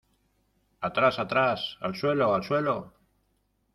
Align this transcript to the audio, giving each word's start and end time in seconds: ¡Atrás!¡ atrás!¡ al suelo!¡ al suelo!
¡Atrás!¡ 0.81 1.19
atrás!¡ 1.19 1.77
al 1.79 1.93
suelo!¡ 1.95 2.33
al 2.33 2.43
suelo! 2.43 2.91